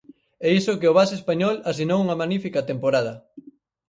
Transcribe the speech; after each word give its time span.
E 0.45 0.47
iso 0.59 0.79
que 0.79 0.89
o 0.91 0.97
base 0.99 1.15
español 1.19 1.55
asinou 1.71 1.99
unha 2.05 2.19
magnífica 2.21 2.65
temporada. 2.71 3.13